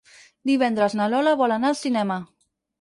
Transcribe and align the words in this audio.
Divendres 0.49 0.95
na 1.01 1.07
Lola 1.15 1.35
vol 1.45 1.55
anar 1.59 1.71
al 1.73 1.81
cinema. 1.85 2.21